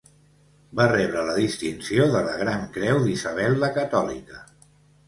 Va 0.79 0.87
rebre 0.91 1.25
la 1.27 1.35
distinció 1.41 2.09
de 2.17 2.25
la 2.31 2.35
Gran 2.41 2.67
Creu 2.79 3.05
d'Isabel 3.07 3.59
la 3.67 3.73
Catòlica. 3.79 4.45